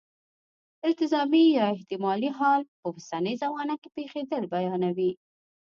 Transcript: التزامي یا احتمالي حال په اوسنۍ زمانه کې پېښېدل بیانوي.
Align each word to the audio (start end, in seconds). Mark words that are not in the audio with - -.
التزامي 0.87 1.43
یا 1.57 1.65
احتمالي 1.75 2.29
حال 2.37 2.61
په 2.79 2.85
اوسنۍ 2.91 3.35
زمانه 3.43 3.75
کې 3.81 3.89
پېښېدل 3.97 4.43
بیانوي. 4.53 5.11